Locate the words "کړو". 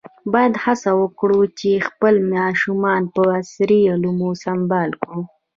5.01-5.21